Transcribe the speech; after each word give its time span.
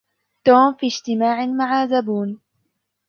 توم 0.45 0.73
في 0.73 0.87
اجتماع 0.87 1.45
مع 1.45 1.85
زبون. 1.85 2.39